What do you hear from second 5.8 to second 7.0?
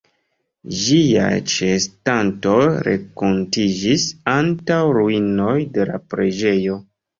la preĝejo.